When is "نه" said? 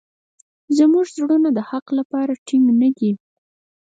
2.81-2.89